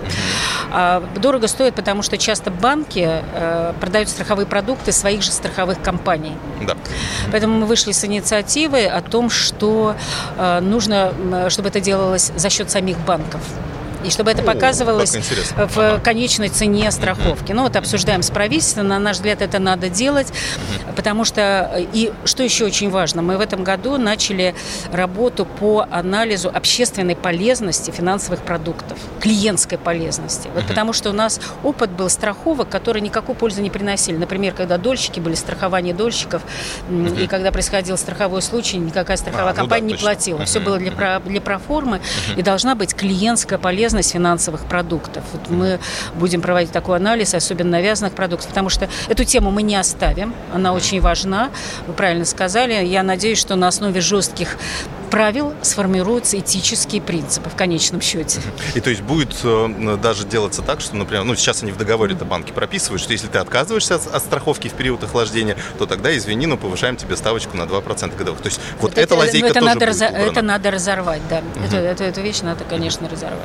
А 0.71 1.03
дорого 1.17 1.47
стоит, 1.47 1.75
потому 1.75 2.01
что 2.01 2.17
часто 2.17 2.51
банки 2.51 3.07
э, 3.07 3.73
продают 3.79 4.09
страховые 4.09 4.45
продукты 4.45 4.91
своих 4.91 5.21
же 5.21 5.31
страховых 5.31 5.81
компаний. 5.81 6.33
Да. 6.61 6.75
Поэтому 7.31 7.59
мы 7.59 7.65
вышли 7.65 7.91
с 7.91 8.03
инициативой 8.05 8.87
о 8.87 9.01
том, 9.01 9.29
что 9.29 9.95
нужно, 10.61 11.49
чтобы 11.49 11.69
это 11.69 11.79
делалось 11.79 12.31
за 12.35 12.49
счет 12.49 12.69
самих 12.69 12.97
банков 12.99 13.41
и 14.03 14.09
чтобы 14.09 14.31
это 14.31 14.43
показывалось 14.43 15.15
О, 15.55 15.67
в 15.67 15.77
ага. 15.77 15.99
конечной 15.99 16.49
цене 16.49 16.91
страховки. 16.91 17.51
Ну 17.51 17.63
вот 17.63 17.75
обсуждаем 17.75 18.21
с 18.21 18.29
правительством, 18.29 18.87
на 18.87 18.99
наш 18.99 19.17
взгляд 19.17 19.41
это 19.41 19.59
надо 19.59 19.89
делать, 19.89 20.31
потому 20.95 21.25
что, 21.25 21.85
и 21.93 22.11
что 22.25 22.43
еще 22.43 22.65
очень 22.65 22.89
важно, 22.89 23.21
мы 23.21 23.37
в 23.37 23.41
этом 23.41 23.63
году 23.63 23.97
начали 23.97 24.55
работу 24.91 25.45
по 25.45 25.87
анализу 25.89 26.49
общественной 26.53 27.15
полезности 27.15 27.91
финансовых 27.91 28.41
продуктов, 28.41 28.97
клиентской 29.19 29.77
полезности. 29.77 30.49
Вот 30.53 30.65
потому 30.65 30.93
что 30.93 31.09
у 31.09 31.13
нас 31.13 31.39
опыт 31.63 31.91
был 31.91 32.09
страховок, 32.09 32.69
которые 32.69 33.01
никакой 33.01 33.35
пользы 33.35 33.61
не 33.61 33.69
приносили. 33.69 34.17
Например, 34.17 34.53
когда 34.53 34.77
дольщики 34.77 35.19
были, 35.19 35.35
страхование 35.35 35.93
дольщиков, 35.93 36.41
и 36.89 37.27
когда 37.27 37.51
происходил 37.51 37.97
страховой 37.97 38.41
случай, 38.41 38.77
никакая 38.77 39.17
страховая 39.17 39.53
а, 39.53 39.55
компания 39.55 39.83
ну 39.83 39.89
да, 39.89 39.95
не 39.95 40.01
платила. 40.01 40.45
Все 40.45 40.59
было 40.59 40.77
для, 40.77 40.91
про, 40.91 41.19
для 41.19 41.41
проформы, 41.41 42.01
и 42.35 42.41
должна 42.41 42.75
быть 42.75 42.95
клиентская 42.95 43.59
полезность 43.59 43.90
полезность 43.91 44.13
финансовых 44.13 44.65
продуктов. 44.67 45.23
Вот 45.33 45.49
мы 45.49 45.79
будем 46.15 46.41
проводить 46.41 46.71
такой 46.71 46.95
анализ, 46.95 47.33
особенно 47.33 47.71
навязанных 47.71 48.13
продуктов, 48.13 48.47
потому 48.47 48.69
что 48.69 48.87
эту 49.09 49.25
тему 49.25 49.51
мы 49.51 49.63
не 49.63 49.75
оставим, 49.75 50.33
она 50.53 50.71
очень 50.71 51.01
важна, 51.01 51.49
вы 51.87 51.93
правильно 51.93 52.23
сказали. 52.23 52.85
Я 52.85 53.03
надеюсь, 53.03 53.37
что 53.37 53.55
на 53.55 53.67
основе 53.67 53.99
жестких 53.99 54.57
правил 55.11 55.53
сформируются 55.61 56.39
этические 56.39 57.01
принципы 57.01 57.49
в 57.49 57.55
конечном 57.55 58.01
счете. 58.01 58.41
И 58.73 58.79
то 58.79 58.89
есть 58.89 59.03
будет 59.03 59.35
э, 59.43 59.97
даже 60.01 60.25
делаться 60.25 60.61
так, 60.61 60.81
что, 60.81 60.95
например, 60.95 61.25
ну 61.25 61.35
сейчас 61.35 61.61
они 61.61 61.71
в 61.71 61.77
договоре 61.77 62.15
это 62.15 62.25
банки 62.25 62.51
прописывают, 62.51 63.01
что 63.01 63.11
если 63.11 63.27
ты 63.27 63.37
отказываешься 63.37 63.95
от, 63.95 64.07
от 64.07 64.23
страховки 64.23 64.69
в 64.69 64.73
период 64.73 65.03
охлаждения, 65.03 65.57
то 65.77 65.85
тогда, 65.85 66.15
извини, 66.17 66.47
но 66.47 66.57
повышаем 66.57 66.95
тебе 66.95 67.15
ставочку 67.17 67.57
на 67.57 67.63
2% 67.63 68.17
годовых. 68.17 68.41
То 68.41 68.47
есть 68.47 68.59
вот, 68.79 68.91
вот 68.91 68.97
эта 68.97 69.15
лазейка 69.15 69.47
это 69.47 69.59
тоже 69.59 69.65
надо 69.65 69.85
будет 69.85 70.01
убрана. 70.01 70.31
Это 70.31 70.41
надо 70.41 70.71
разорвать, 70.71 71.21
да. 71.29 71.39
Угу. 71.39 71.65
Эту, 71.65 71.75
эту, 71.75 72.03
эту 72.03 72.21
вещь 72.21 72.39
надо, 72.41 72.63
конечно, 72.63 73.09
разорвать. 73.09 73.41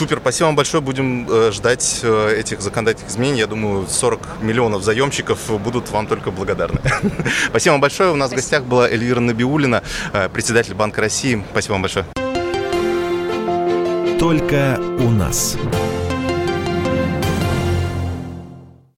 Супер, 0.00 0.18
спасибо 0.18 0.46
вам 0.46 0.56
большое. 0.56 0.82
Будем 0.82 1.26
э, 1.28 1.50
ждать 1.52 2.00
э, 2.02 2.36
этих 2.38 2.62
законодательных 2.62 3.10
изменений. 3.10 3.40
Я 3.40 3.46
думаю, 3.46 3.86
40 3.86 4.40
миллионов 4.40 4.82
заемщиков 4.82 5.38
будут 5.60 5.90
вам 5.90 6.06
только 6.06 6.30
благодарны. 6.30 6.80
спасибо 7.50 7.72
вам 7.72 7.82
большое. 7.82 8.10
У 8.10 8.16
нас 8.16 8.30
спасибо. 8.30 8.40
в 8.40 8.42
гостях 8.42 8.64
была 8.64 8.88
Эльвира 8.88 9.20
Набиулина, 9.20 9.82
э, 10.14 10.30
председатель 10.30 10.72
Банка 10.72 11.02
России. 11.02 11.44
Спасибо 11.50 11.72
вам 11.72 11.82
большое. 11.82 12.06
Только 14.18 14.80
у 15.00 15.10
нас. 15.10 15.58